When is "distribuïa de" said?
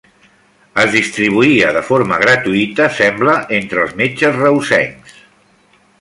0.93-1.83